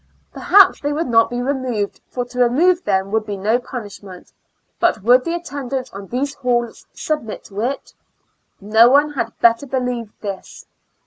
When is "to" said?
2.25-2.39, 7.43-7.59